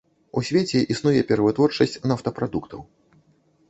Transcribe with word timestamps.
У 0.39 0.41
свеце 0.47 0.81
існуе 0.95 1.21
перавытворчасць 1.33 1.97
нафтапрадуктаў. 2.09 2.81